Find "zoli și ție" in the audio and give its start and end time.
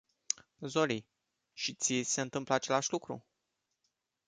0.61-2.03